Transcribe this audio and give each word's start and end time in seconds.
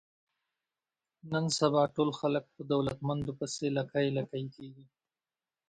نن 1.31 1.45
سبا 1.59 1.83
ټول 1.95 2.09
خلک 2.19 2.43
په 2.55 2.61
دولتمندو 2.71 3.31
پسې 3.39 3.67
لکۍ 3.77 4.07
لکۍ 4.17 4.45
کېږي. 4.55 4.85